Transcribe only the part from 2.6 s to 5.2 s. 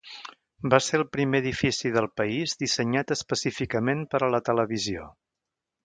dissenyat específicament per a la televisió.